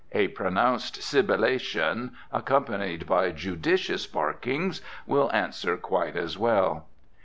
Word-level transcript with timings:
A 0.13 0.29
pronounced 0.29 1.03
sibilation, 1.03 2.13
accompanied 2.33 3.05
by 3.05 3.29
judicious 3.29 4.07
barkings, 4.07 4.81
will 5.05 5.31
answer 5.31 5.77
quite 5.77 6.15
as 6.15 6.39
well. 6.39 6.87